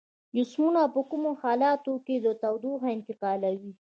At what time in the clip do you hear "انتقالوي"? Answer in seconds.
2.97-3.73